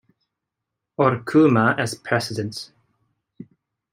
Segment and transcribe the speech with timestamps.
[0.99, 2.71] Orkuma as president.